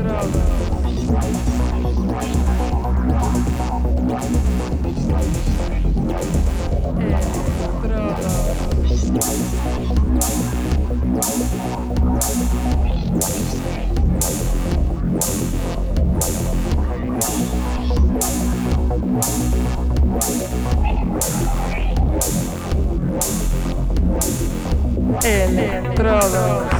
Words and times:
Entrada. 0.00 1.49
É, 25.22 25.44
Electrodos. 25.44 26.79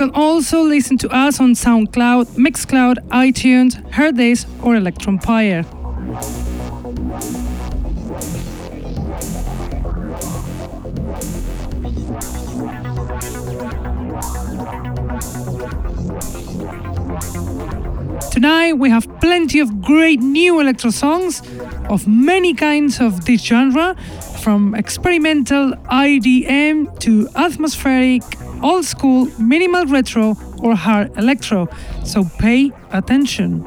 Can 0.00 0.10
also 0.14 0.62
listen 0.62 0.96
to 0.96 1.06
us 1.10 1.40
on 1.40 1.52
SoundCloud, 1.52 2.24
Mixcloud, 2.34 2.96
iTunes, 3.10 3.74
Hearthis, 3.90 4.46
or 4.64 4.72
Electronpire. 4.74 5.66
Tonight 18.30 18.72
we 18.78 18.88
have 18.88 19.06
plenty 19.20 19.60
of 19.60 19.82
great 19.82 20.20
new 20.20 20.60
electro 20.60 20.88
songs 20.88 21.42
of 21.90 22.08
many 22.08 22.54
kinds 22.54 23.00
of 23.00 23.26
this 23.26 23.42
genre, 23.42 23.94
from 24.40 24.74
experimental 24.74 25.72
IDM 25.90 26.98
to 27.00 27.28
atmospheric 27.34 28.22
old 28.62 28.84
school, 28.84 29.28
minimal 29.38 29.86
retro, 29.86 30.36
or 30.62 30.74
hard 30.74 31.16
electro, 31.16 31.68
so 32.04 32.24
pay 32.38 32.72
attention. 32.92 33.64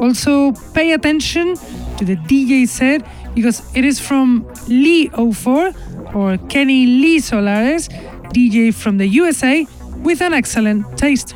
Also, 0.00 0.52
pay 0.72 0.92
attention 0.92 1.56
to 1.98 2.04
the 2.04 2.16
DJ 2.16 2.66
set 2.66 3.06
because 3.34 3.62
it 3.76 3.84
is 3.84 4.00
from 4.00 4.46
Lee 4.68 5.08
04 5.08 5.72
or 6.14 6.38
Kenny 6.48 6.86
Lee 6.86 7.18
Solares, 7.18 7.88
DJ 8.32 8.74
from 8.74 8.98
the 8.98 9.06
USA, 9.06 9.66
with 9.98 10.20
an 10.20 10.34
excellent 10.34 10.98
taste. 10.98 11.34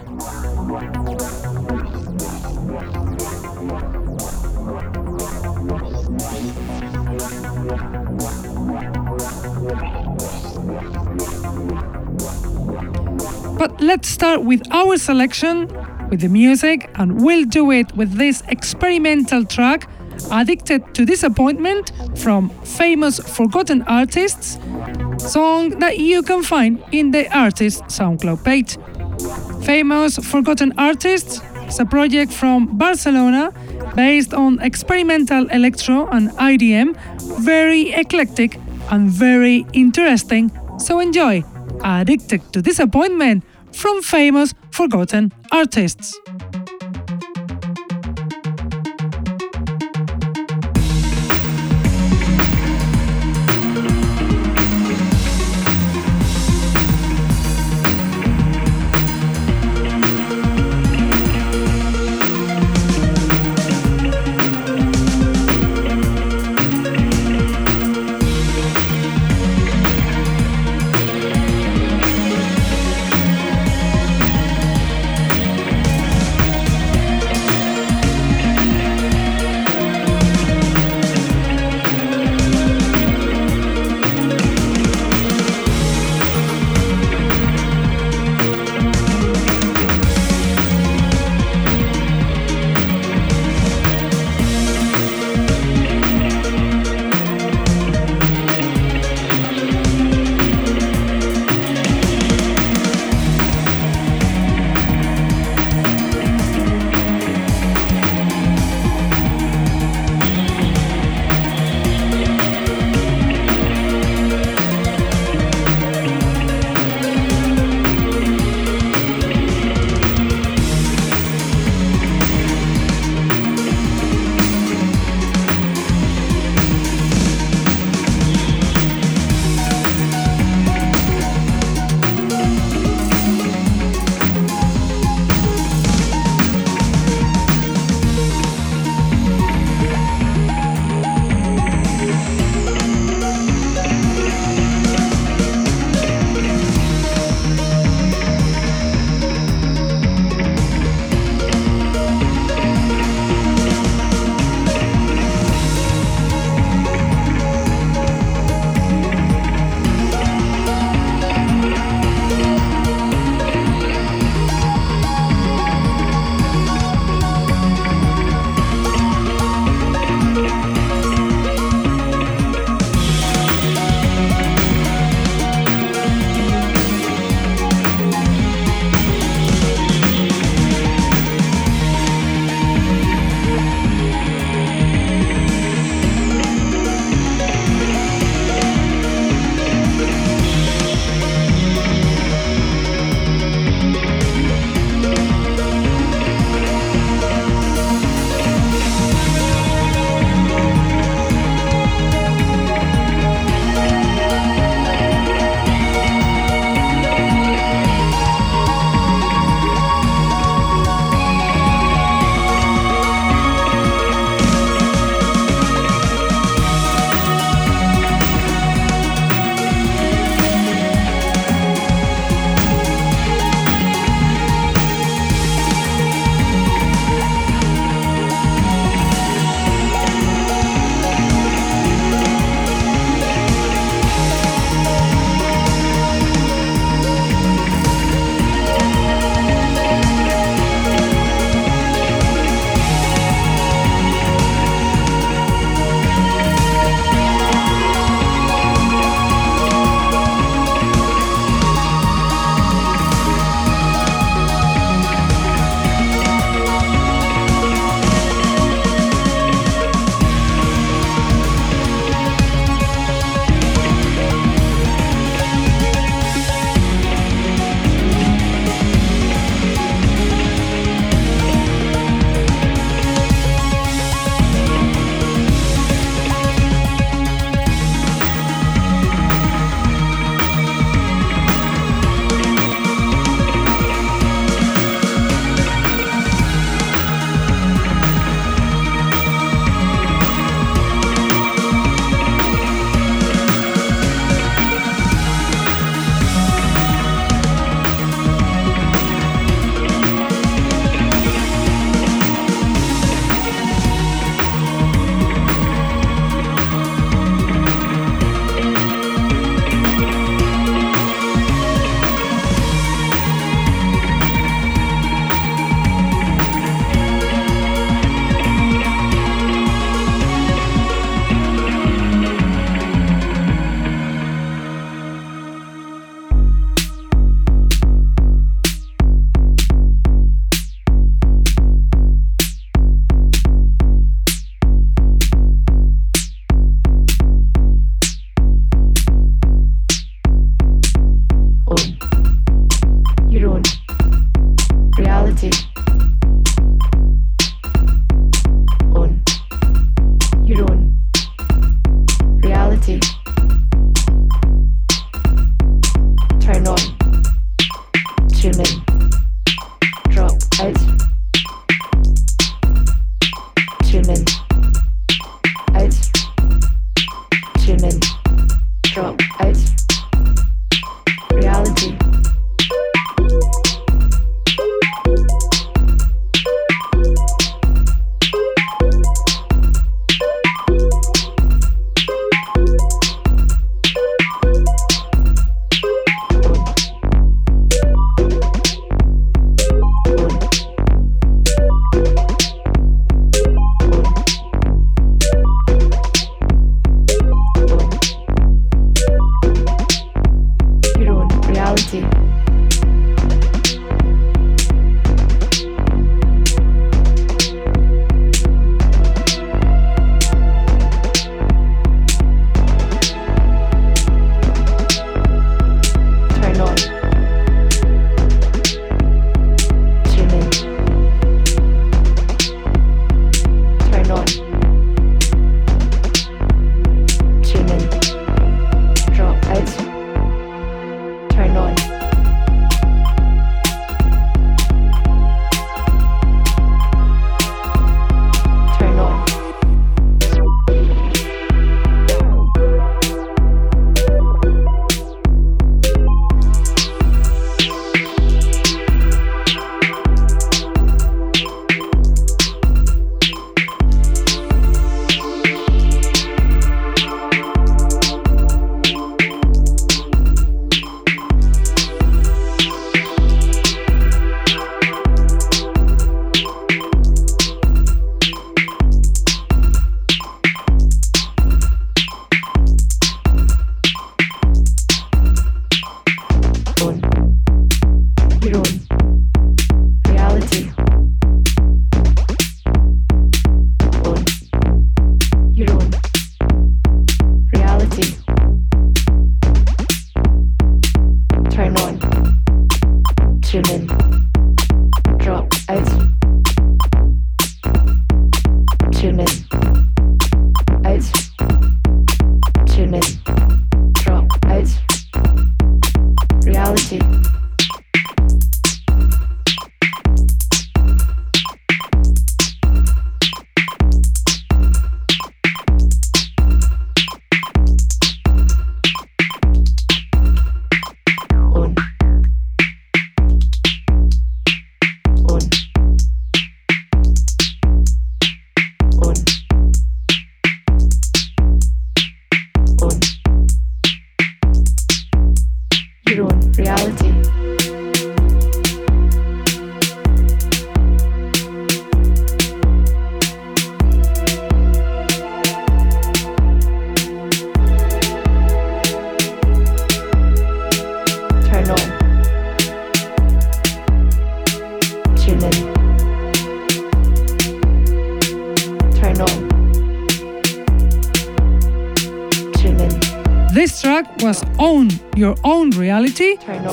But 13.59 13.81
let's 13.81 14.09
start 14.09 14.45
with 14.45 14.63
our 14.71 14.97
selection, 14.97 15.67
with 16.11 16.21
the 16.21 16.29
music, 16.29 16.89
and 16.95 17.21
we'll 17.21 17.45
do 17.45 17.73
it 17.73 17.93
with 17.97 18.13
this 18.13 18.41
experimental 18.47 19.45
track, 19.45 19.91
Addicted 20.31 20.95
to 20.95 21.05
Disappointment, 21.05 21.91
from 22.17 22.51
famous 22.65 23.19
Forgotten 23.19 23.83
Artists, 23.83 24.59
song 25.19 25.79
that 25.81 25.99
you 25.99 26.23
can 26.23 26.45
find 26.45 26.83
in 26.93 27.11
the 27.11 27.27
artist 27.37 27.83
SoundCloud 27.89 28.45
page. 28.45 28.79
Famous 29.65 30.19
Forgotten 30.19 30.73
Artists 30.79 31.41
is 31.67 31.81
a 31.81 31.85
project 31.85 32.33
from 32.33 32.79
Barcelona 32.79 33.53
based 33.97 34.35
on 34.35 34.61
experimental 34.61 35.49
electro 35.51 36.07
and 36.09 36.31
IDM, 36.31 36.97
very 37.41 37.91
eclectic 37.93 38.57
and 38.91 39.09
very 39.11 39.67
interesting. 39.73 40.51
So 40.79 41.01
enjoy! 41.01 41.43
Addicted 41.85 42.53
to 42.53 42.63
Disappointment 42.63 43.45
from 43.79 44.03
famous 44.03 44.55
forgotten 44.71 45.33
artists. 45.53 46.19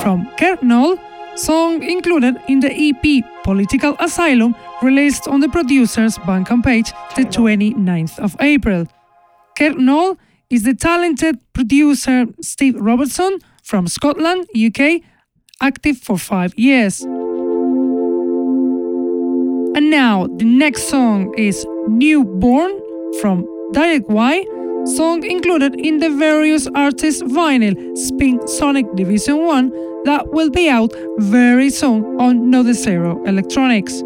From 0.02 0.26
Kernol, 0.38 0.98
song 1.38 1.84
included 1.84 2.36
in 2.48 2.62
the 2.62 2.72
EP 2.72 3.26
Political 3.44 3.98
Asylum 4.00 4.56
released 4.82 5.28
on 5.28 5.42
the 5.42 5.50
producer's 5.50 6.18
Bandcamp 6.20 6.64
page 6.64 6.94
the 7.16 7.24
29th 7.24 8.18
of 8.20 8.38
April. 8.40 8.88
Kernol 9.60 10.18
is 10.50 10.64
the 10.64 10.74
talented 10.74 11.40
producer 11.52 12.26
Steve 12.42 12.76
Robertson 12.80 13.40
from 13.64 13.88
Scotland, 13.88 14.48
UK, 14.56 15.02
active 15.62 15.98
for 15.98 16.18
five 16.18 16.58
years. 16.58 17.02
And 19.76 19.90
now 19.90 20.28
the 20.38 20.46
next 20.46 20.84
song 20.84 21.38
is 21.38 21.66
Newborn 21.88 22.80
from 23.20 23.46
Direct 23.74 24.08
Y 24.10 24.46
song 24.86 25.24
included 25.24 25.74
in 25.80 25.98
the 25.98 26.10
various 26.10 26.68
artists 26.76 27.24
vinyl 27.24 27.98
Spin 27.98 28.48
Sonic 28.48 28.86
Division 28.96 29.44
1 29.44 30.04
that 30.04 30.32
will 30.32 30.52
be 30.52 30.70
out 30.70 30.94
very 31.18 31.72
soon 31.72 32.04
on 32.22 32.52
Node 32.52 32.74
Zero 32.76 33.24
Electronics. 33.26 34.02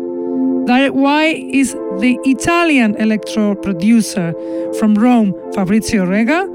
Direct 0.66 0.96
Y 0.96 1.50
is 1.52 1.74
the 2.00 2.18
Italian 2.24 2.96
electro 2.96 3.56
producer 3.56 4.34
from 4.80 4.96
Rome, 4.96 5.34
Fabrizio 5.54 6.06
Rega, 6.06 6.48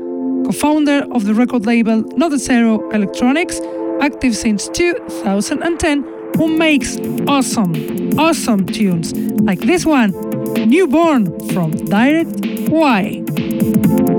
co 0.46 0.52
founder 0.52 1.06
of 1.12 1.26
the 1.26 1.34
record 1.34 1.66
label 1.66 2.02
Node 2.16 2.38
Zero 2.38 2.88
Electronics, 2.90 3.60
active 4.00 4.34
since 4.34 4.68
2010, 4.68 6.02
who 6.36 6.48
makes 6.48 6.96
awesome, 7.28 8.18
awesome 8.18 8.64
tunes 8.64 9.12
like 9.42 9.60
this 9.60 9.84
one, 9.84 10.12
Newborn 10.66 11.26
from 11.50 11.72
Direct 11.72 12.40
Y. 12.70 14.13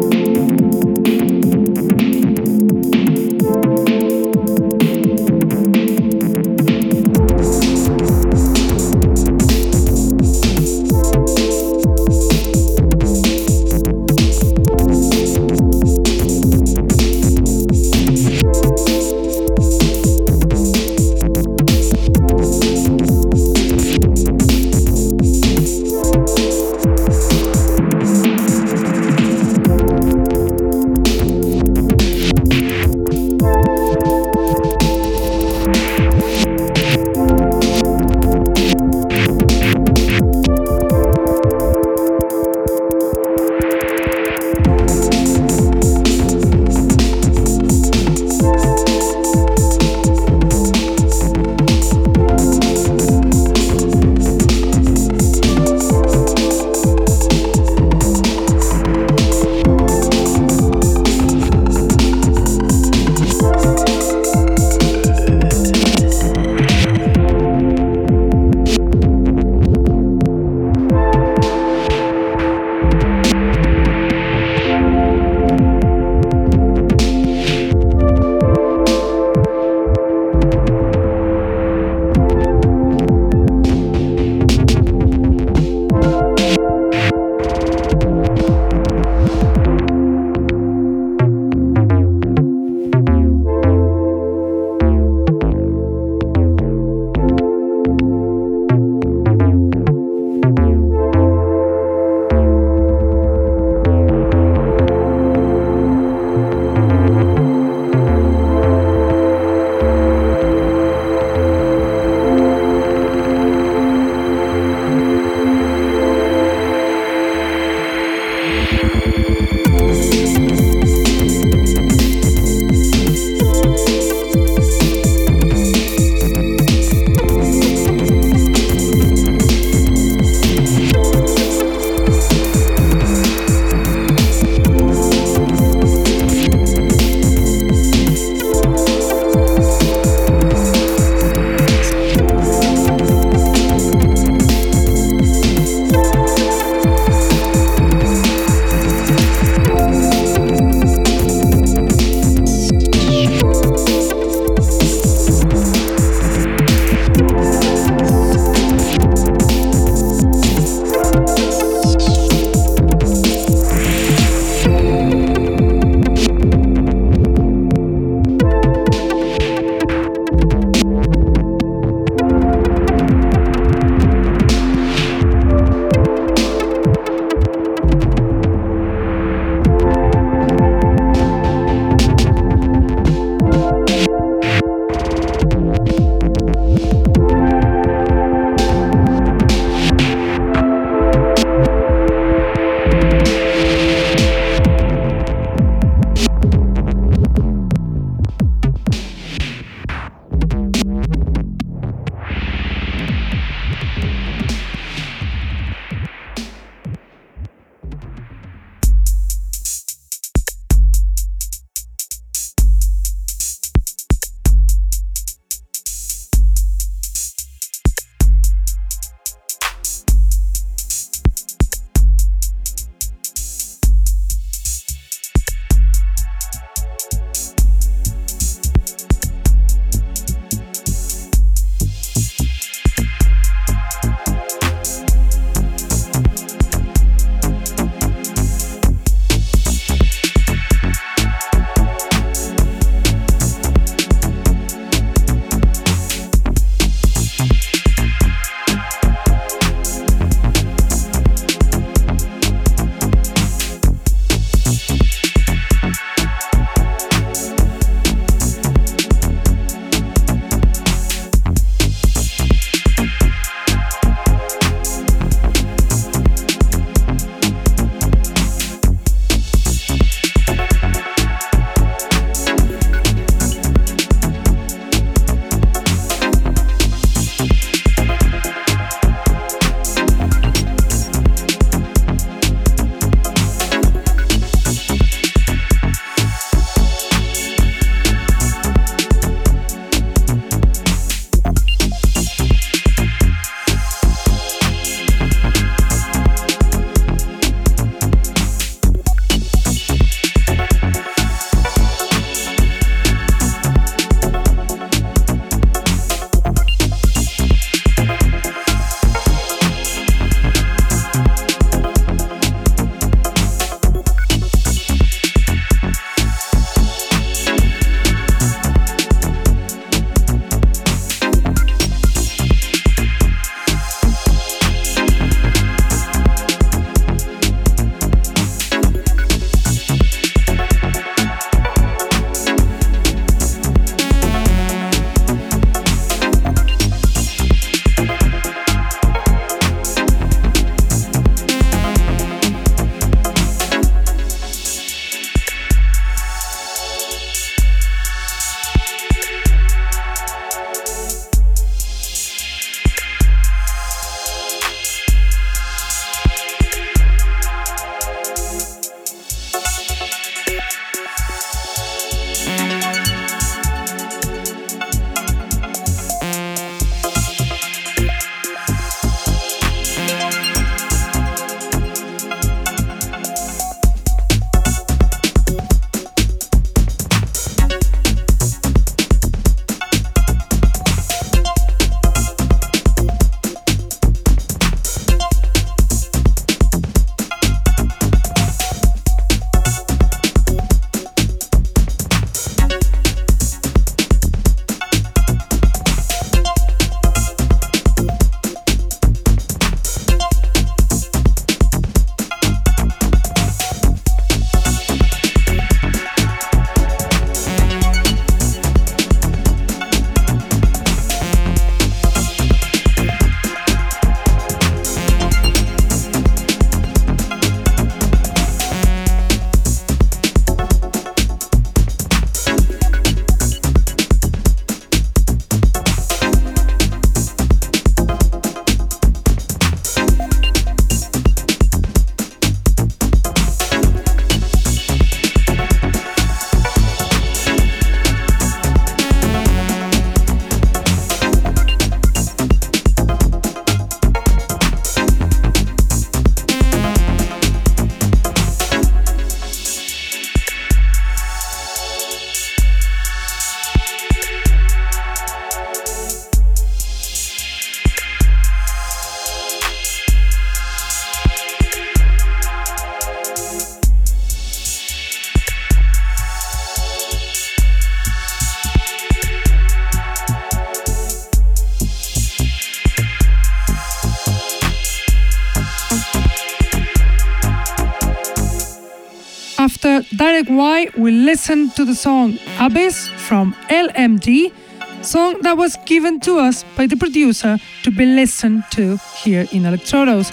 Listened 481.36 481.76
to 481.76 481.84
the 481.84 481.94
song 481.94 482.40
Abyss 482.62 483.10
from 483.10 483.54
LMD, 483.68 484.54
song 485.02 485.42
that 485.42 485.58
was 485.58 485.76
given 485.86 486.22
to 486.22 486.40
us 486.40 486.64
by 486.78 486.88
the 486.88 486.96
producer 486.96 487.58
to 487.84 487.92
be 487.92 488.06
listened 488.06 488.64
to 488.72 488.96
here 489.22 489.42
in 489.52 489.64
Electrodos. 489.64 490.32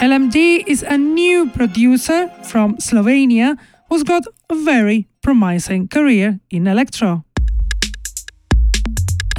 LMD 0.00 0.66
is 0.66 0.82
a 0.84 0.96
new 0.96 1.50
producer 1.50 2.30
from 2.44 2.78
Slovenia 2.78 3.58
who's 3.90 4.04
got 4.04 4.22
a 4.48 4.54
very 4.54 5.06
promising 5.20 5.86
career 5.86 6.40
in 6.48 6.66
electro. 6.66 7.26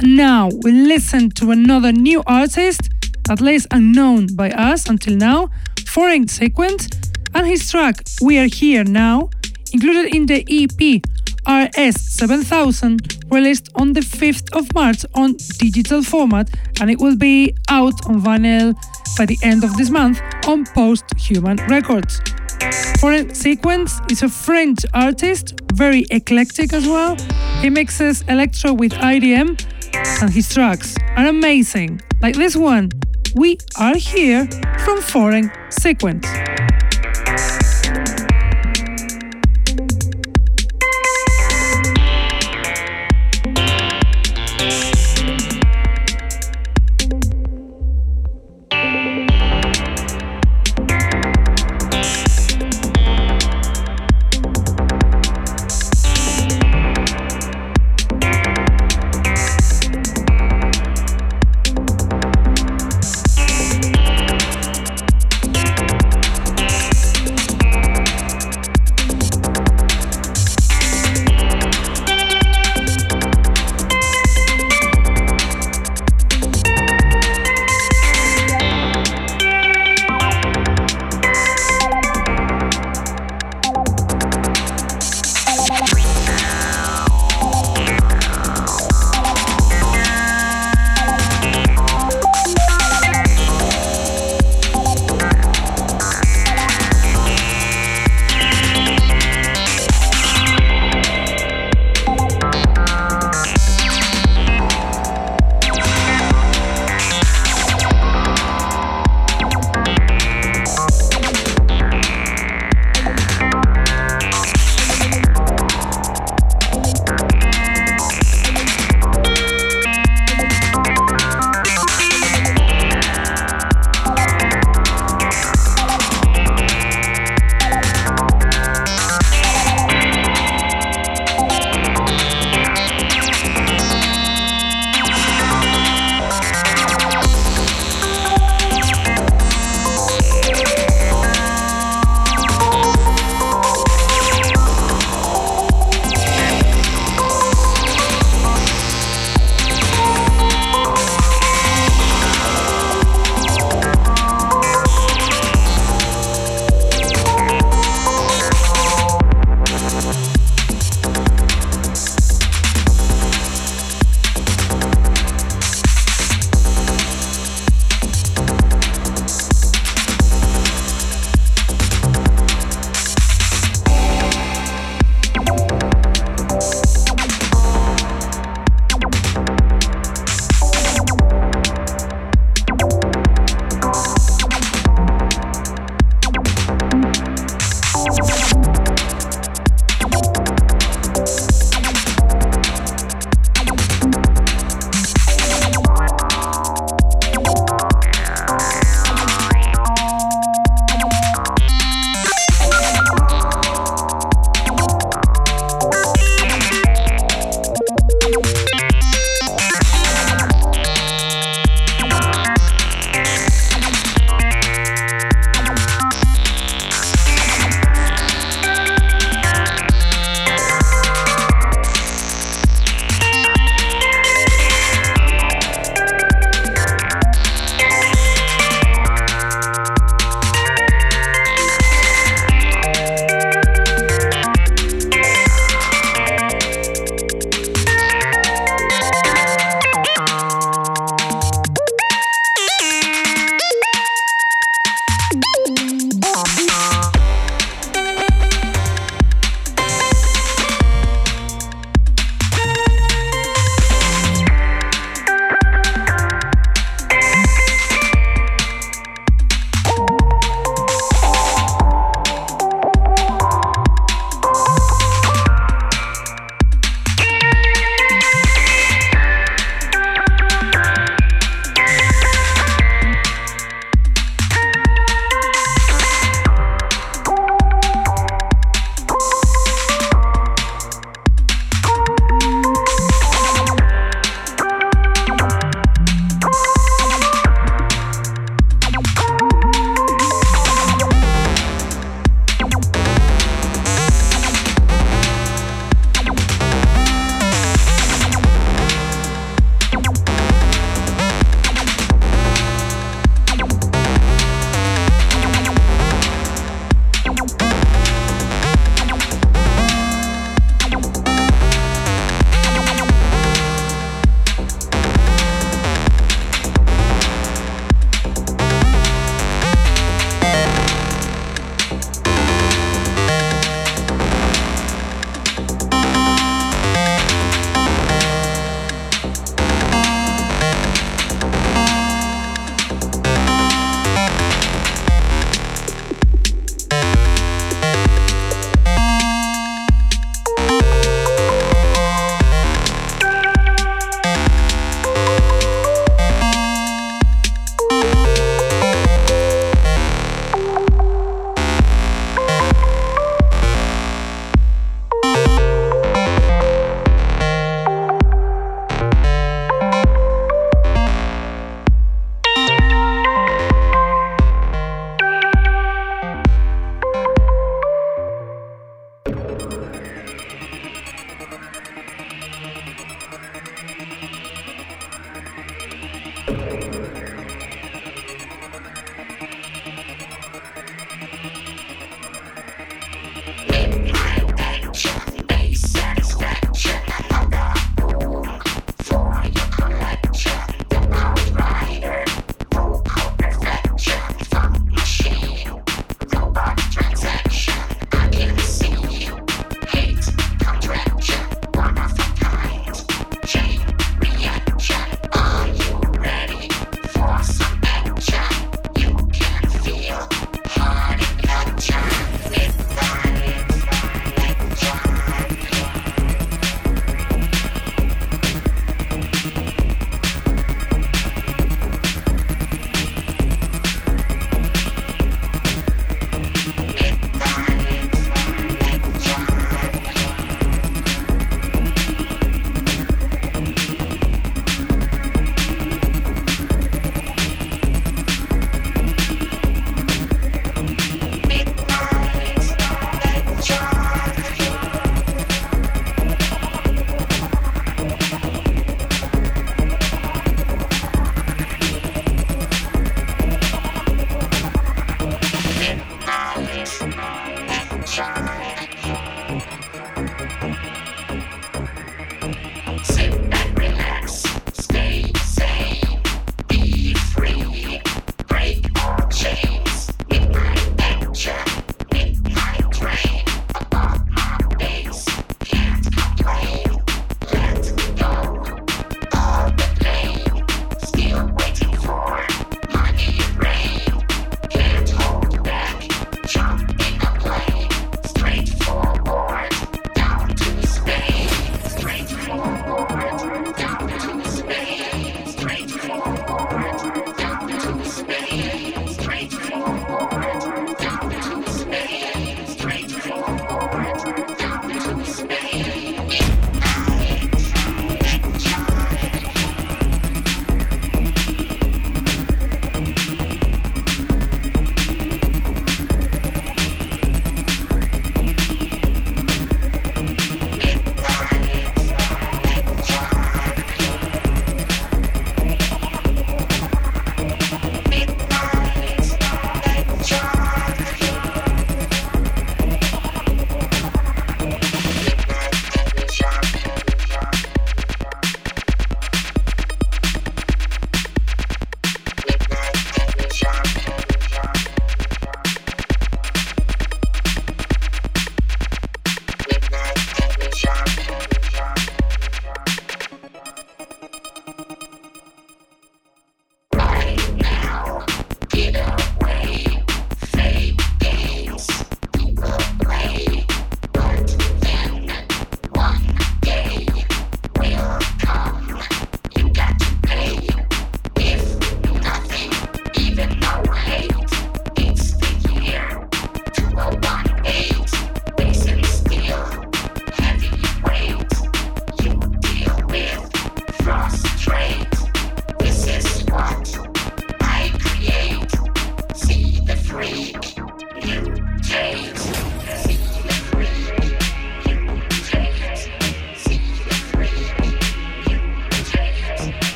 Now 0.00 0.48
we 0.62 0.70
listen 0.70 1.30
to 1.30 1.50
another 1.50 1.90
new 1.90 2.22
artist, 2.24 2.88
at 3.28 3.40
least 3.40 3.66
unknown 3.72 4.28
by 4.36 4.52
us 4.52 4.88
until 4.88 5.16
now, 5.16 5.50
Foreign 5.88 6.28
Sequence, 6.28 6.86
and 7.34 7.48
his 7.48 7.68
track 7.68 7.96
We 8.22 8.38
Are 8.38 8.46
Here 8.46 8.84
Now, 8.84 9.30
included 9.74 10.14
in 10.14 10.24
the 10.26 10.40
EP 10.48 11.02
RS7000, 11.46 13.30
released 13.30 13.68
on 13.74 13.92
the 13.92 14.00
5th 14.00 14.56
of 14.56 14.72
March 14.72 15.04
on 15.14 15.36
digital 15.58 16.02
format, 16.02 16.48
and 16.80 16.90
it 16.90 16.98
will 16.98 17.16
be 17.16 17.54
out 17.68 18.06
on 18.06 18.22
vinyl 18.22 18.74
by 19.18 19.26
the 19.26 19.36
end 19.42 19.64
of 19.64 19.76
this 19.76 19.90
month 19.90 20.20
on 20.46 20.64
Post 20.64 21.04
Human 21.18 21.56
Records. 21.68 22.20
Foreign 23.00 23.34
Sequence 23.34 24.00
is 24.10 24.22
a 24.22 24.28
French 24.28 24.86
artist, 24.94 25.60
very 25.74 26.06
eclectic 26.10 26.72
as 26.72 26.86
well. 26.86 27.16
He 27.60 27.68
mixes 27.68 28.22
electro 28.28 28.72
with 28.72 28.92
IDM, 28.92 29.60
and 30.22 30.30
his 30.32 30.48
tracks 30.48 30.96
are 31.16 31.26
amazing, 31.26 32.00
like 32.22 32.36
this 32.36 32.56
one. 32.56 32.90
We 33.34 33.58
are 33.78 33.96
here 33.96 34.46
from 34.84 35.02
Foreign 35.02 35.50
Sequence. 35.68 36.26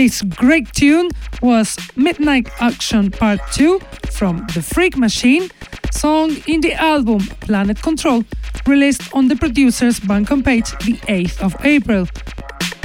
This 0.00 0.22
great 0.22 0.72
tune 0.72 1.10
was 1.42 1.76
Midnight 1.94 2.48
Action 2.58 3.10
Part 3.10 3.38
2 3.52 3.78
from 4.10 4.46
The 4.54 4.62
Freak 4.62 4.96
Machine, 4.96 5.50
song 5.92 6.34
in 6.46 6.62
the 6.62 6.72
album 6.72 7.18
Planet 7.40 7.82
Control, 7.82 8.24
released 8.66 9.14
on 9.14 9.28
the 9.28 9.36
producer's 9.36 10.00
Bandcamp 10.00 10.46
page 10.46 10.70
the 10.86 10.94
8th 11.06 11.42
of 11.42 11.54
April. 11.66 12.06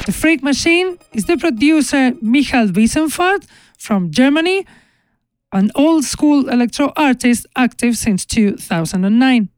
The 0.04 0.12
Freak 0.12 0.42
Machine 0.42 0.98
is 1.14 1.24
the 1.24 1.38
producer 1.38 2.12
Michael 2.20 2.68
Wiesenfeld 2.68 3.46
from 3.78 4.10
Germany, 4.10 4.66
an 5.52 5.70
old 5.74 6.04
school 6.04 6.50
electro 6.50 6.92
artist 6.96 7.46
active 7.56 7.96
since 7.96 8.26
2009. 8.26 9.48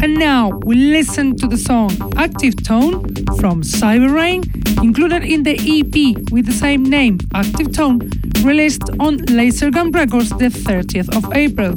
And 0.00 0.14
now 0.14 0.52
we 0.64 0.74
listen 0.76 1.36
to 1.36 1.46
the 1.46 1.58
song 1.58 1.90
Active 2.16 2.62
Tone 2.64 3.04
from 3.40 3.62
Cyberrain, 3.62 4.57
included 4.82 5.24
in 5.24 5.42
the 5.42 5.54
EP 5.54 6.30
with 6.30 6.46
the 6.46 6.52
same 6.52 6.82
name, 6.82 7.18
Active 7.34 7.72
Tone, 7.72 8.10
released 8.42 8.88
on 9.00 9.18
Lasergun 9.26 9.94
Records 9.94 10.30
the 10.30 10.48
30th 10.48 11.14
of 11.16 11.32
April. 11.34 11.74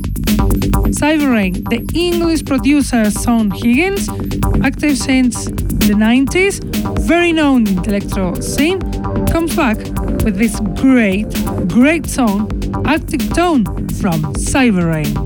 Cyberrain, 0.92 1.68
the 1.70 1.88
English 1.98 2.46
producer 2.46 3.10
Sean 3.12 3.52
Higgins, 3.52 4.10
active 4.64 4.98
since 4.98 5.46
the 5.46 5.96
90s, 5.96 6.62
very 7.02 7.32
known 7.32 7.68
in 7.68 7.76
the 7.76 7.90
electro 7.90 8.40
scene, 8.40 8.80
comes 9.28 9.56
back 9.56 9.78
with 10.24 10.38
this 10.38 10.60
great, 10.76 11.28
great 11.68 12.06
song, 12.06 12.50
Active 12.86 13.34
Tone 13.34 13.66
from 14.00 14.22
Cyberrain. 14.36 15.20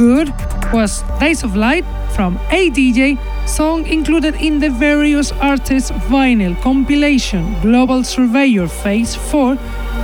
Good, 0.00 0.32
was 0.72 1.02
Days 1.20 1.42
of 1.44 1.54
Light 1.54 1.84
from 2.16 2.38
ADJ, 2.48 3.18
song 3.46 3.86
included 3.86 4.34
in 4.36 4.58
the 4.58 4.70
various 4.70 5.30
artists 5.32 5.90
vinyl 6.08 6.58
compilation 6.62 7.44
Global 7.60 8.02
Surveyor 8.02 8.66
Phase 8.66 9.14
4, 9.14 9.58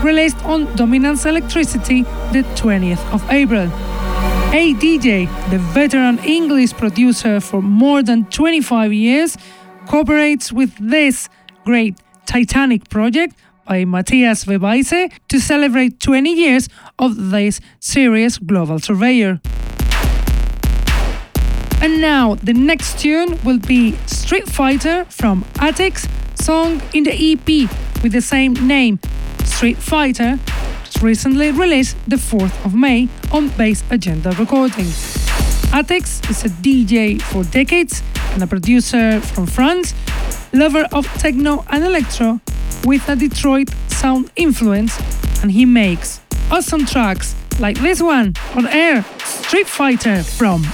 released 0.04 0.36
on 0.44 0.66
Dominance 0.76 1.24
Electricity 1.24 2.02
the 2.34 2.44
20th 2.60 3.02
of 3.10 3.22
April. 3.30 3.68
ADJ, 4.52 5.30
the 5.48 5.58
veteran 5.72 6.18
English 6.18 6.74
producer 6.74 7.40
for 7.40 7.62
more 7.62 8.02
than 8.02 8.26
25 8.26 8.92
years, 8.92 9.38
cooperates 9.86 10.52
with 10.52 10.76
this 10.78 11.30
great 11.64 11.94
Titanic 12.26 12.90
project 12.90 13.34
by 13.64 13.86
Matthias 13.86 14.44
Webeise 14.44 15.10
to 15.28 15.40
celebrate 15.40 16.00
20 16.00 16.34
years 16.34 16.68
of 16.98 17.30
this 17.30 17.60
serious 17.80 18.36
global 18.36 18.78
surveyor. 18.78 19.40
And 21.86 22.00
now 22.00 22.34
the 22.42 22.52
next 22.52 22.98
tune 22.98 23.38
will 23.44 23.60
be 23.60 23.92
Street 24.06 24.48
Fighter 24.48 25.04
from 25.04 25.44
Attics, 25.60 26.08
song 26.34 26.82
in 26.92 27.04
the 27.04 27.12
EP 27.12 27.46
with 28.02 28.10
the 28.10 28.20
same 28.20 28.54
name, 28.54 28.98
Street 29.44 29.76
Fighter, 29.76 30.40
recently 31.00 31.52
released 31.52 31.96
the 32.08 32.16
4th 32.16 32.64
of 32.64 32.74
May 32.74 33.08
on 33.30 33.50
Bass 33.50 33.84
Agenda 33.88 34.32
Recordings. 34.32 35.16
Attics 35.72 36.20
is 36.28 36.44
a 36.44 36.48
DJ 36.48 37.22
for 37.22 37.44
decades 37.44 38.02
and 38.32 38.42
a 38.42 38.48
producer 38.48 39.20
from 39.20 39.46
France, 39.46 39.94
lover 40.52 40.88
of 40.90 41.06
techno 41.20 41.64
and 41.70 41.84
electro 41.84 42.40
with 42.84 43.08
a 43.08 43.14
Detroit 43.14 43.70
sound 43.86 44.32
influence, 44.34 44.98
and 45.40 45.52
he 45.52 45.64
makes 45.64 46.20
awesome 46.50 46.84
tracks 46.84 47.36
like 47.60 47.78
this 47.78 48.02
one 48.02 48.34
on 48.56 48.66
air 48.66 49.04
Street 49.20 49.68
Fighter 49.68 50.24
from 50.24 50.64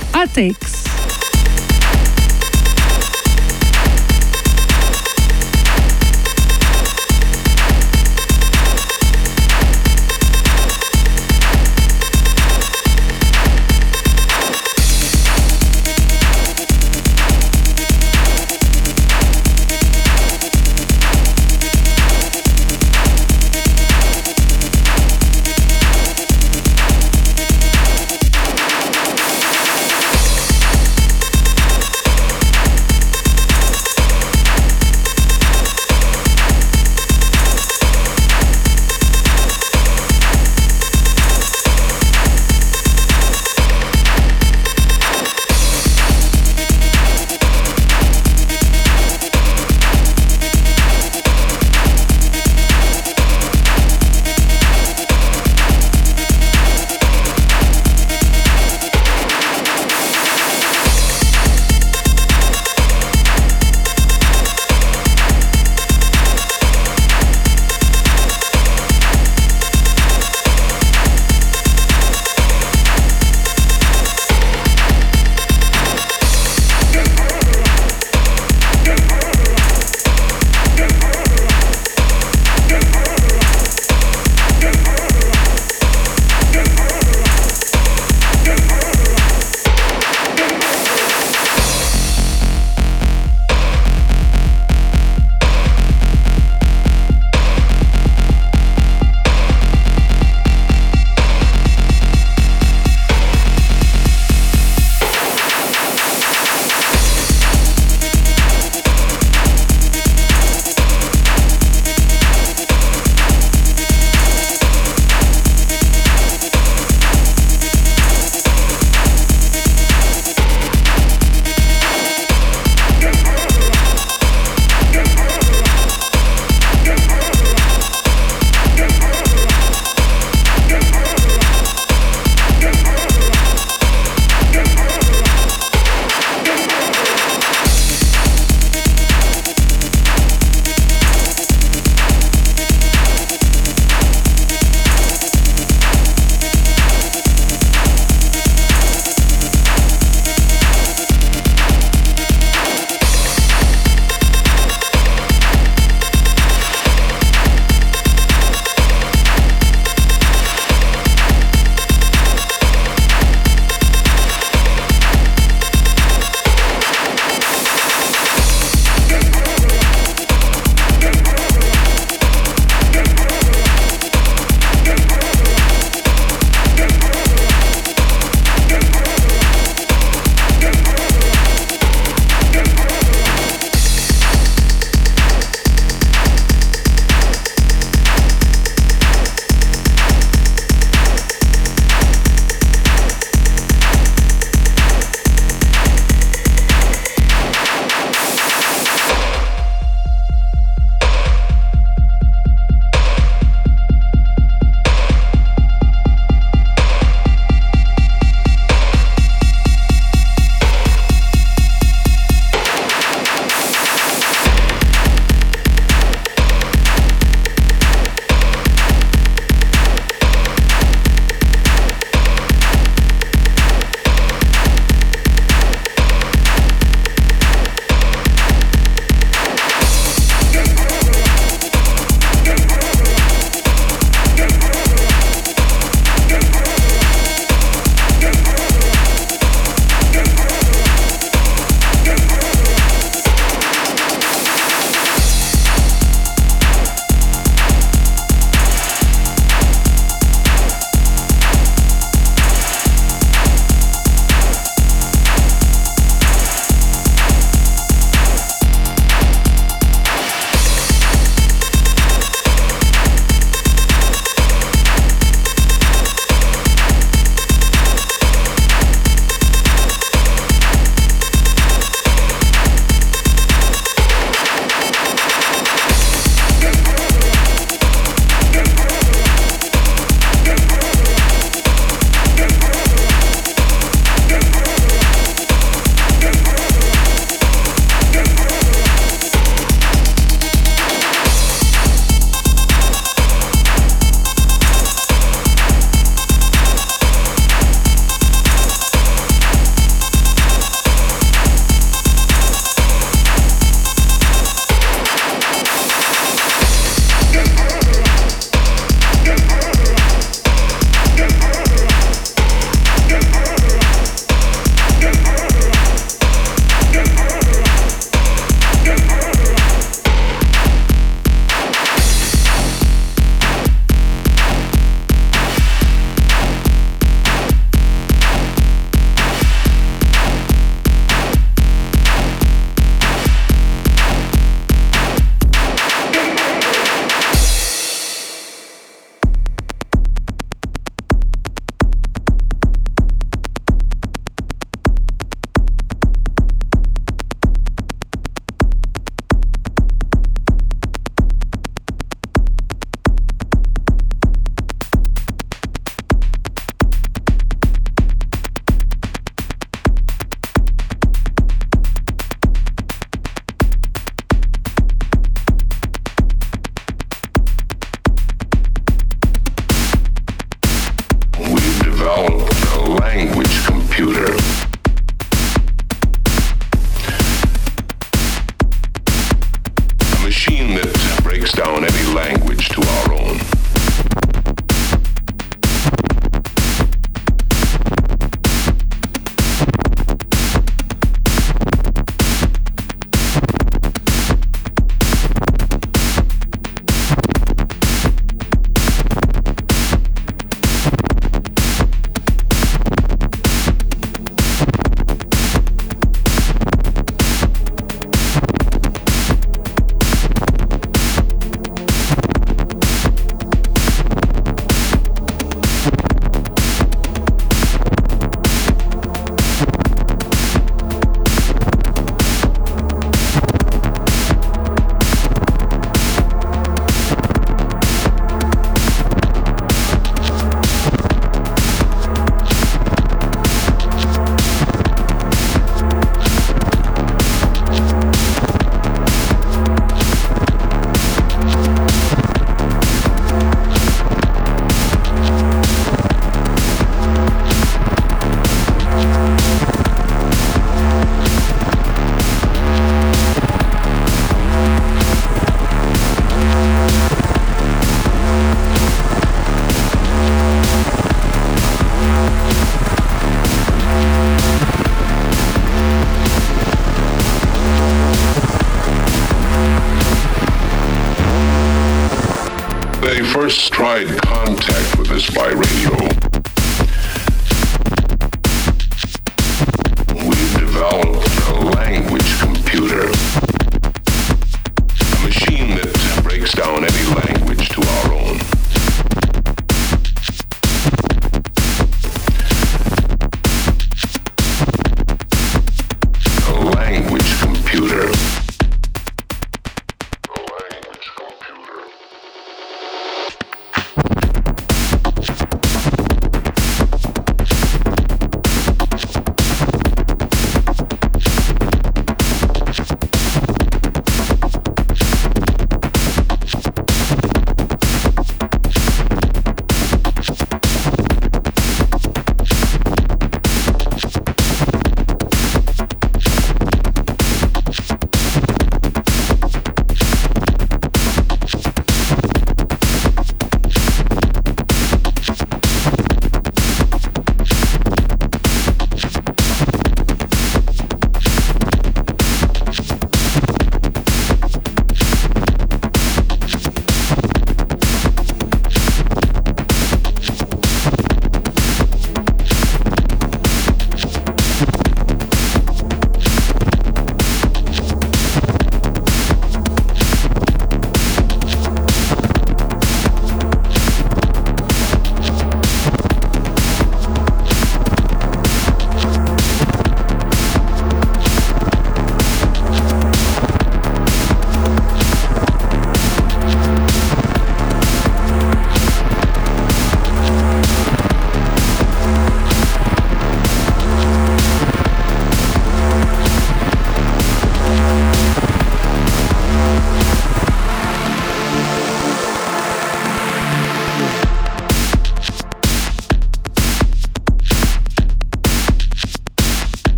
Attics. 473.12 473.32
first 473.32 473.72
tried 473.72 474.08
contact 474.22 474.98
with 474.98 475.10
us 475.10 475.28
by 475.30 475.48
radio, 475.48 476.32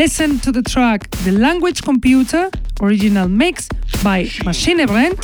listen 0.00 0.38
to 0.38 0.50
the 0.50 0.62
track 0.62 1.10
The 1.26 1.32
Language 1.32 1.82
Computer, 1.82 2.48
original 2.80 3.28
mix 3.28 3.68
by 4.02 4.30
Machine 4.46 4.80
any 4.80 5.14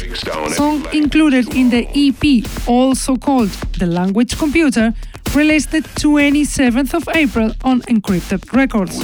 song 0.50 0.86
included 0.92 1.54
in 1.54 1.70
the 1.70 1.88
EP, 1.94 2.44
also 2.68 3.16
called 3.16 3.48
The 3.78 3.86
Language 3.86 4.36
Computer, 4.36 4.92
released 5.34 5.70
the 5.70 5.80
27th 5.80 6.92
of 6.92 7.08
April 7.16 7.52
on 7.64 7.80
Encrypted 7.92 8.52
Records. 8.52 8.98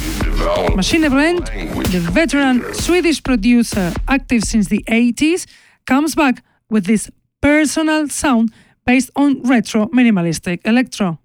Machine 0.76 1.10
language 1.10 1.88
the 1.88 2.00
veteran. 2.00 2.74
Swedish 2.74 3.22
producer 3.22 3.94
active 4.08 4.42
since 4.44 4.68
the 4.68 4.84
80s, 4.86 5.46
comes 5.86 6.14
back 6.14 6.44
with 6.68 6.84
this 6.84 7.10
personal 7.40 8.10
sound 8.10 8.52
based 8.84 9.10
on 9.16 9.40
retro 9.44 9.86
minimalistic 9.86 10.60
electro. 10.66 11.18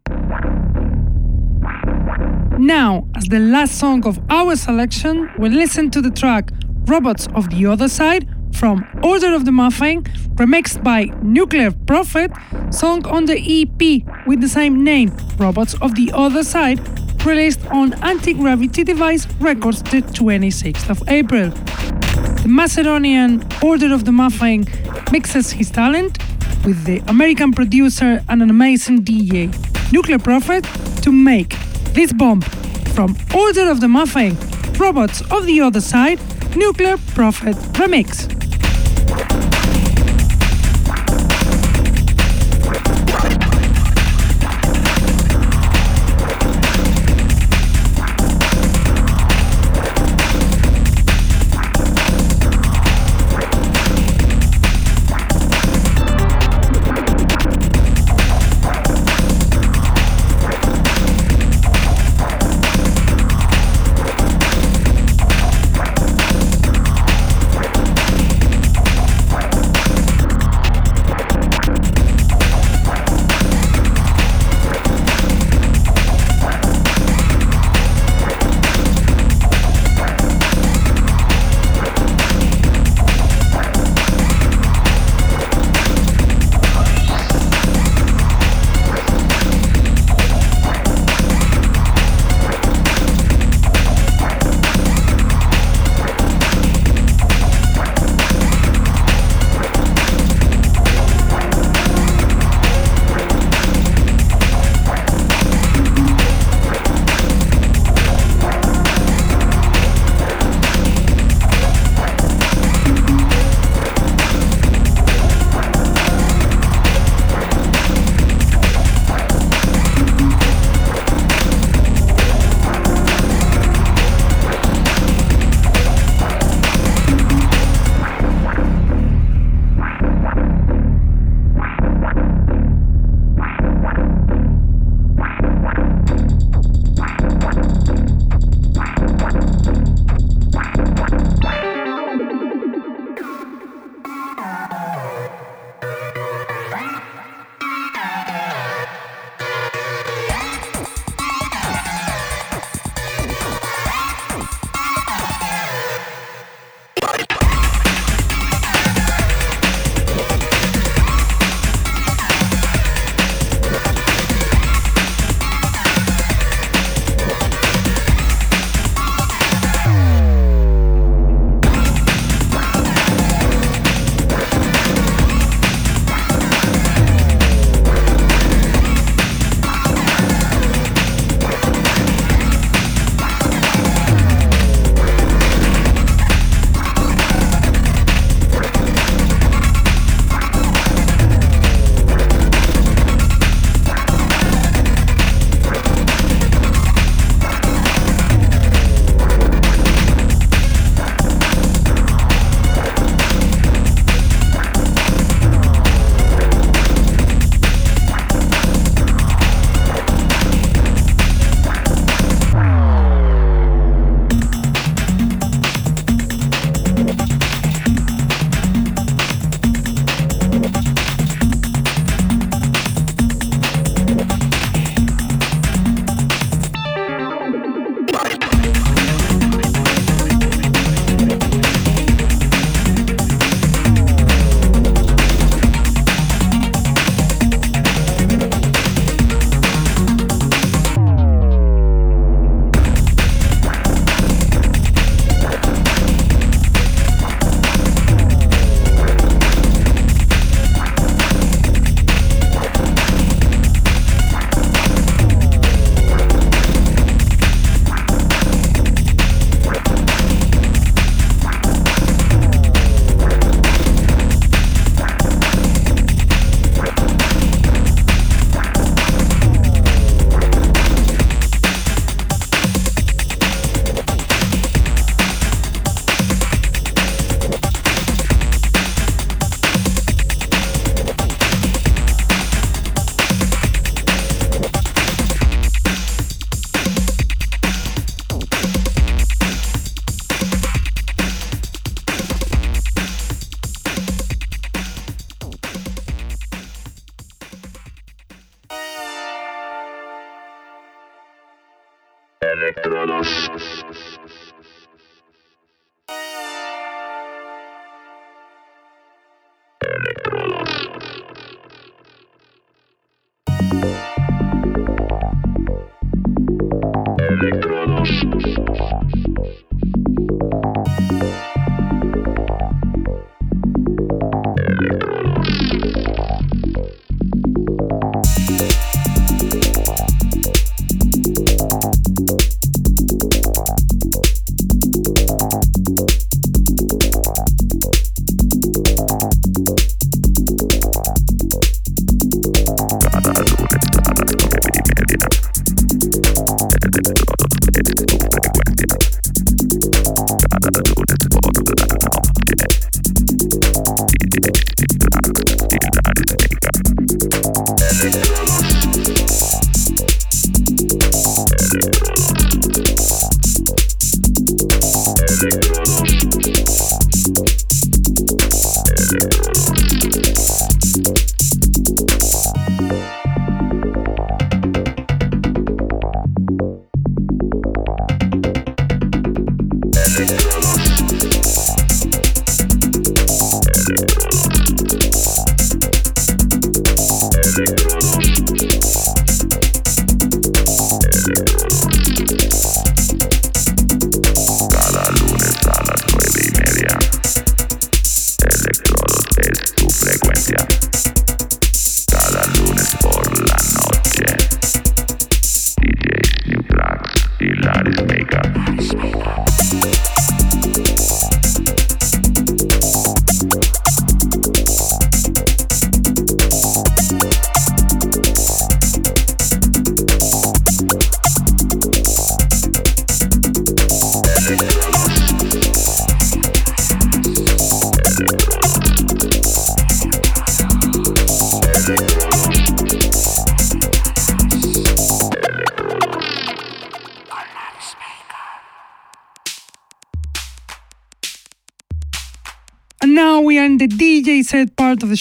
Now, 2.57 3.06
as 3.17 3.25
the 3.25 3.39
last 3.39 3.79
song 3.79 4.05
of 4.05 4.19
our 4.29 4.55
selection, 4.55 5.27
we 5.39 5.49
listen 5.49 5.89
to 5.89 6.01
the 6.01 6.11
track 6.11 6.51
Robots 6.85 7.27
of 7.33 7.49
the 7.49 7.65
Other 7.65 7.89
Side 7.89 8.29
from 8.53 8.87
Order 9.03 9.33
of 9.33 9.43
the 9.43 9.51
Muffin, 9.51 10.03
remixed 10.35 10.83
by 10.83 11.05
Nuclear 11.23 11.71
Prophet, 11.71 12.31
song 12.69 13.05
on 13.07 13.25
the 13.25 13.37
EP 13.37 14.27
with 14.27 14.39
the 14.39 14.47
same 14.47 14.83
name, 14.83 15.11
Robots 15.37 15.73
of 15.81 15.95
the 15.95 16.11
Other 16.13 16.43
Side, 16.43 16.79
released 17.25 17.65
on 17.67 17.93
Anti 18.03 18.33
Gravity 18.33 18.83
Device 18.83 19.25
Records 19.39 19.81
the 19.81 20.01
26th 20.01 20.87
of 20.89 21.01
April. 21.09 21.49
The 22.43 22.49
Macedonian 22.49 23.43
Order 23.63 23.93
of 23.93 24.05
the 24.05 24.11
Muffin 24.11 24.65
mixes 25.11 25.51
his 25.51 25.71
talent 25.71 26.19
with 26.63 26.85
the 26.85 26.99
American 27.07 27.51
producer 27.51 28.23
and 28.29 28.43
an 28.43 28.51
amazing 28.51 29.03
DJ, 29.03 29.51
Nuclear 29.91 30.19
Prophet, 30.19 30.63
to 31.01 31.11
make 31.11 31.55
this 31.93 32.13
bomb 32.13 32.41
from 32.97 33.15
Order 33.35 33.69
of 33.69 33.79
the 33.79 33.87
Muffin, 33.87 34.35
Robots 34.79 35.21
of 35.29 35.45
the 35.45 35.61
Other 35.61 35.81
Side, 35.81 36.19
Nuclear 36.55 36.97
Prophet 37.13 37.55
Remix. 37.73 38.36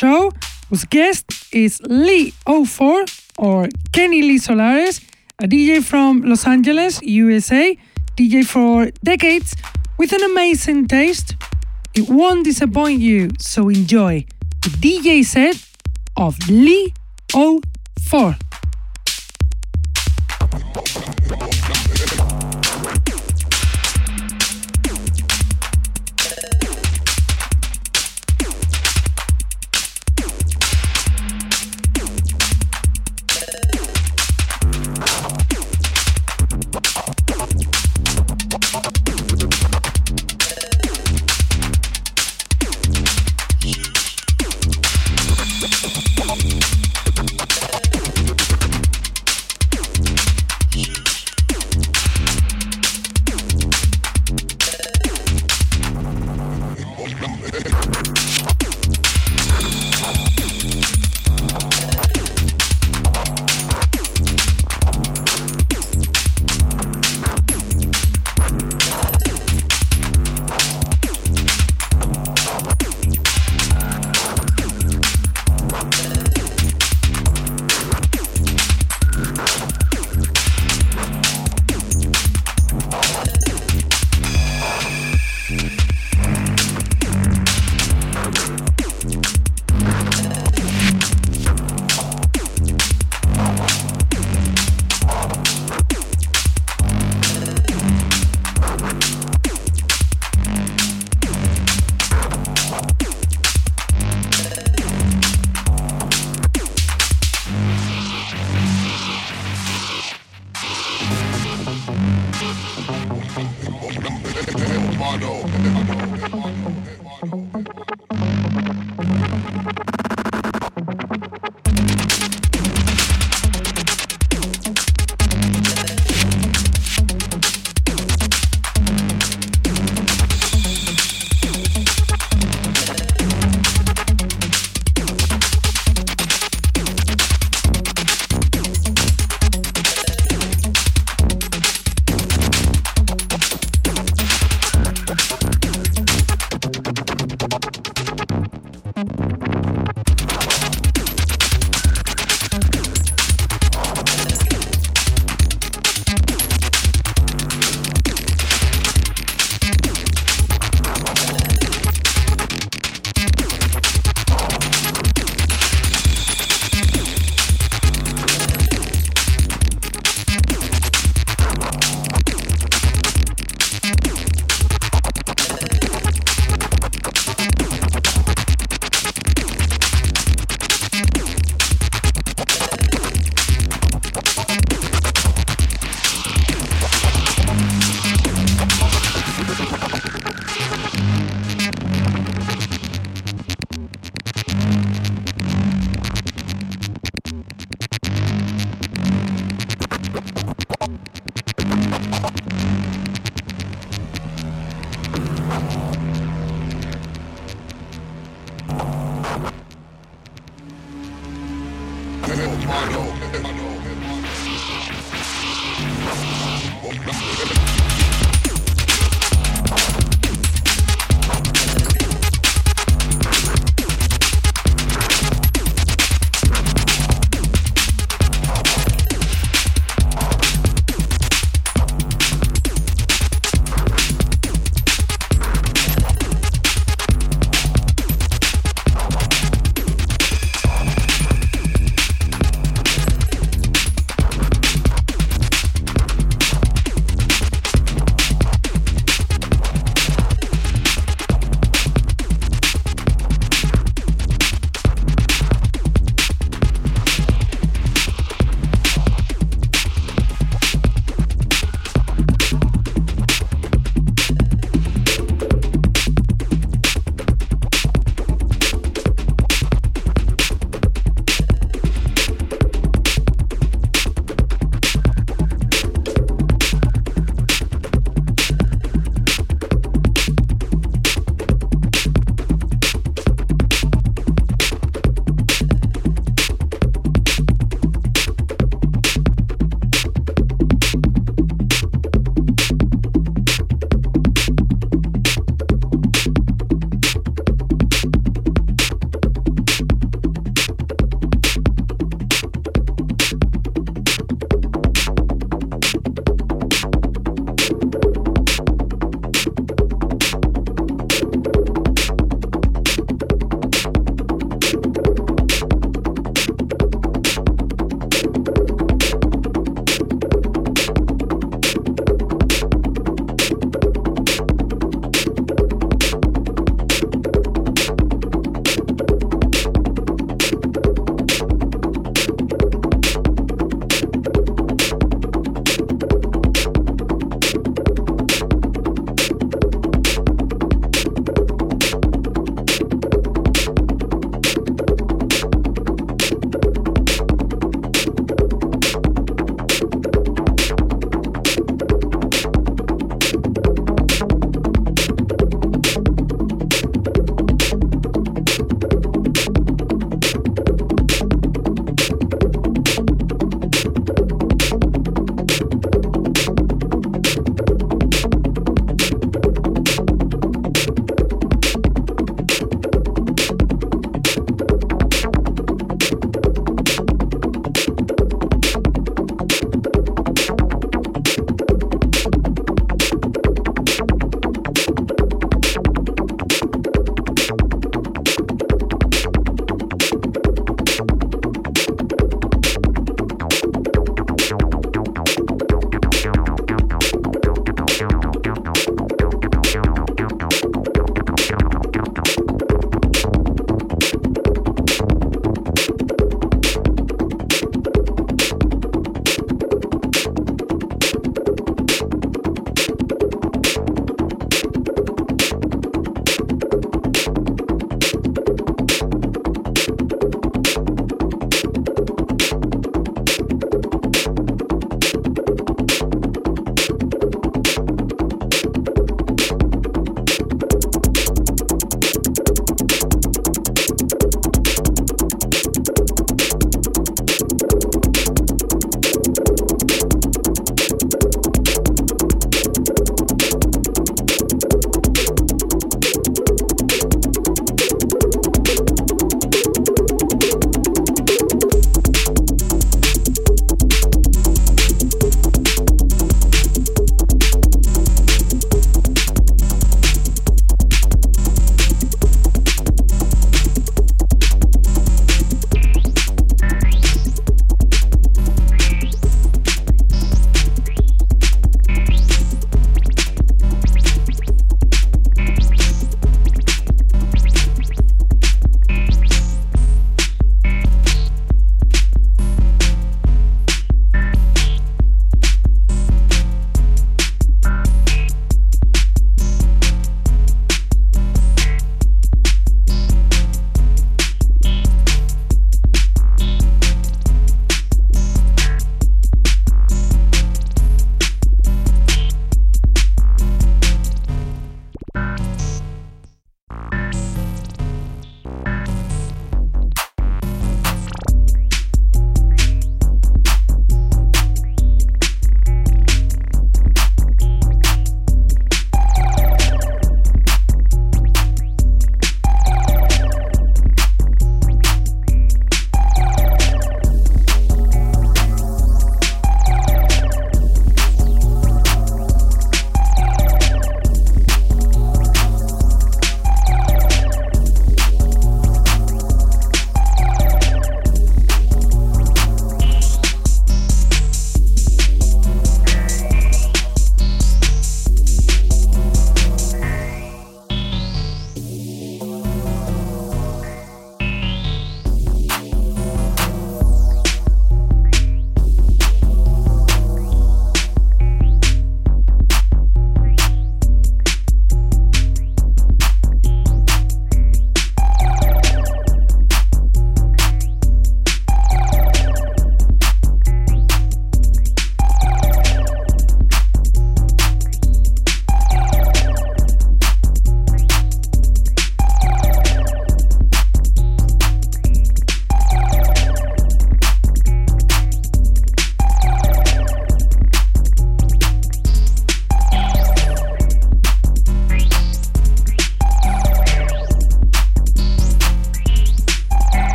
Show, 0.00 0.32
whose 0.68 0.84
guest 0.86 1.24
is 1.52 1.78
Lee04 1.80 2.98
or 3.38 3.68
Kenny 3.92 4.22
Lee 4.22 4.38
Solares, 4.38 5.02
a 5.38 5.46
DJ 5.46 5.82
from 5.82 6.22
Los 6.22 6.46
Angeles, 6.46 7.02
USA, 7.02 7.76
DJ 8.16 8.44
for 8.44 8.90
decades 9.04 9.54
with 9.98 10.12
an 10.12 10.22
amazing 10.22 10.88
taste. 10.88 11.36
It 11.94 12.08
won't 12.08 12.44
disappoint 12.44 13.00
you, 13.00 13.30
so 13.38 13.68
enjoy 13.68 14.24
the 14.62 14.70
DJ 14.84 15.24
set 15.24 15.56
of 16.16 16.36
Lee04. 16.48 17.69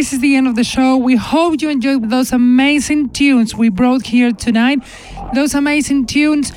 This 0.00 0.14
is 0.14 0.20
the 0.20 0.34
end 0.34 0.48
of 0.48 0.54
the 0.54 0.64
show. 0.64 0.96
We 0.96 1.16
hope 1.16 1.60
you 1.60 1.68
enjoyed 1.68 2.08
those 2.08 2.32
amazing 2.32 3.10
tunes 3.10 3.54
we 3.54 3.68
brought 3.68 4.06
here 4.06 4.32
tonight. 4.32 4.78
Those 5.34 5.52
amazing 5.54 6.06
tunes 6.06 6.52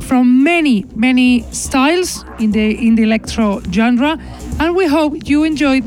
from 0.00 0.42
many, 0.42 0.84
many 0.96 1.42
styles 1.52 2.24
in 2.40 2.50
the 2.50 2.66
in 2.88 2.96
the 2.96 3.04
electro 3.04 3.62
genre. 3.70 4.18
And 4.58 4.74
we 4.74 4.86
hope 4.88 5.28
you 5.28 5.44
enjoyed 5.44 5.84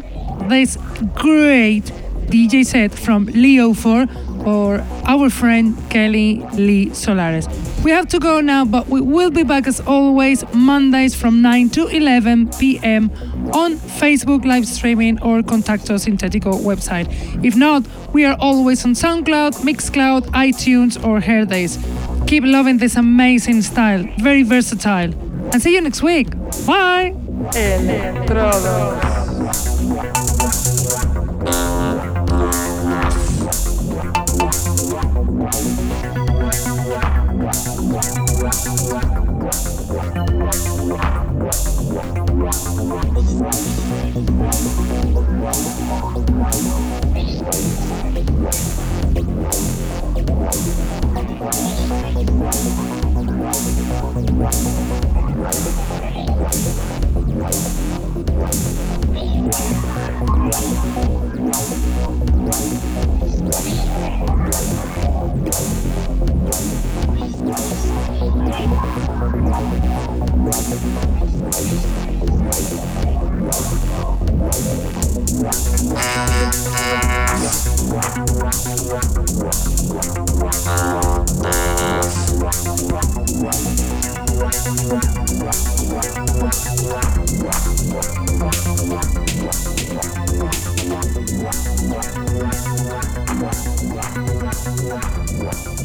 this 0.47 0.77
great 1.13 1.91
DJ 2.31 2.65
set 2.65 2.93
from 2.93 3.25
Leo 3.25 3.73
4 3.73 4.07
or 4.45 4.79
our 5.03 5.29
friend 5.29 5.75
Kelly 5.89 6.45
Lee 6.53 6.91
Solares. 6.91 7.45
We 7.83 7.89
have 7.89 8.07
to 8.09 8.19
go 8.19 8.41
now, 8.41 8.63
but 8.63 8.87
we 8.87 9.01
will 9.01 9.31
be 9.31 9.43
back 9.43 9.65
as 9.65 9.79
always 9.81 10.43
Mondays 10.53 11.15
from 11.15 11.41
9 11.41 11.69
to 11.71 11.87
11 11.87 12.49
p.m. 12.59 13.09
on 13.53 13.73
Facebook 13.73 14.45
live 14.45 14.67
streaming 14.67 15.19
or 15.23 15.41
Contacto 15.41 15.97
Sintetico 15.97 16.53
website. 16.61 17.07
If 17.43 17.55
not, 17.55 17.83
we 18.13 18.23
are 18.25 18.37
always 18.39 18.85
on 18.85 18.91
SoundCloud, 18.93 19.63
Mixcloud, 19.63 20.27
iTunes, 20.27 21.03
or 21.03 21.19
Hairdays. 21.19 21.79
Keep 22.27 22.43
loving 22.45 22.77
this 22.77 22.95
amazing 22.95 23.63
style, 23.63 24.05
very 24.19 24.43
versatile. 24.43 25.11
And 25.51 25.59
see 25.61 25.73
you 25.73 25.81
next 25.81 26.03
week. 26.03 26.29
Bye! 26.67 27.15
Thank 65.51 65.90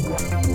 Wow. 0.07 0.46